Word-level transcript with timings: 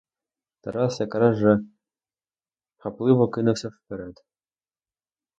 Тарас 0.61 0.97
зараз 1.01 1.37
же 1.37 1.59
хапливо 2.77 3.29
кинувся 3.29 3.69
вперед. 3.69 4.13